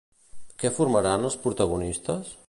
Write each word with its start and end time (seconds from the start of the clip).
Què 0.63 0.71
formaran 0.77 1.27
els 1.29 1.37
protagonistes? 1.45 2.33